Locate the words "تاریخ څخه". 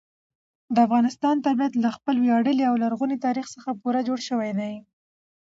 3.25-3.69